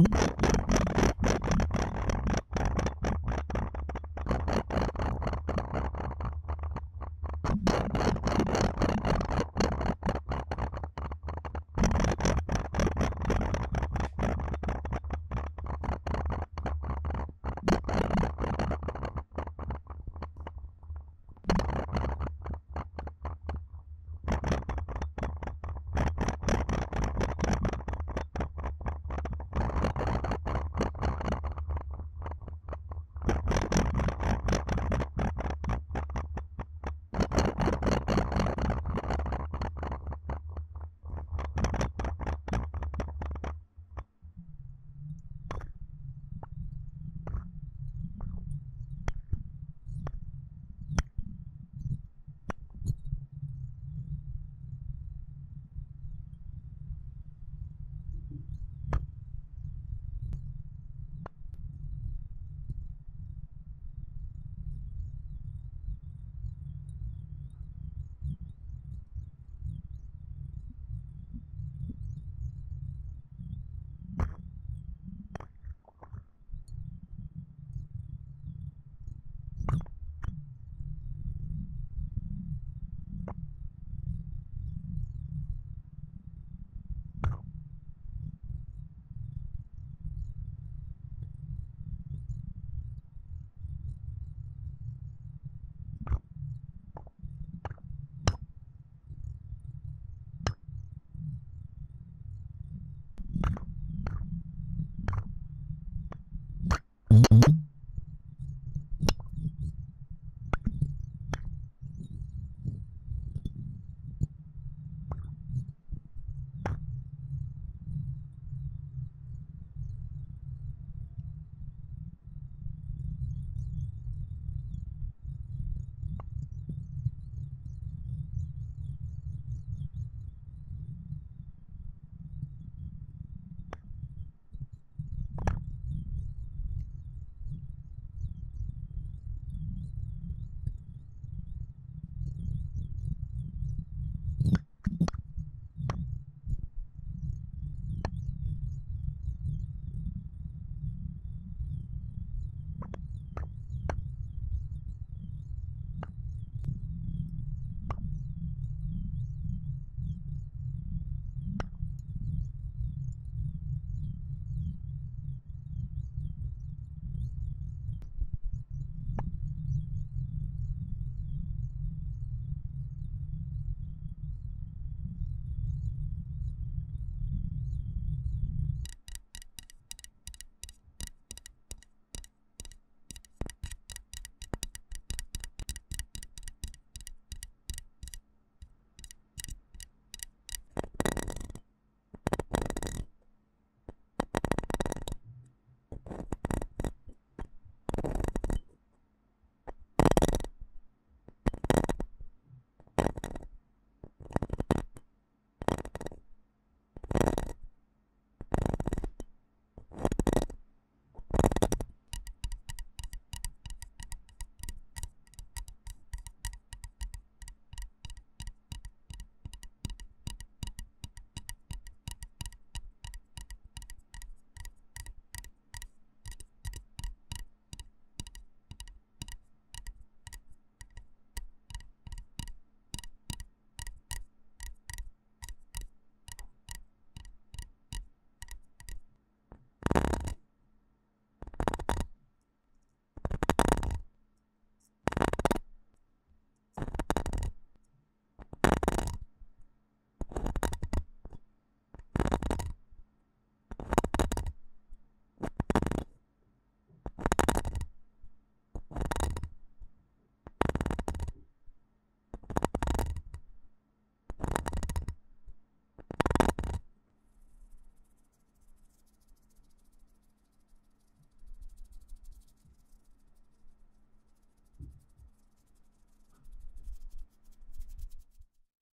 Oops. 0.00 0.29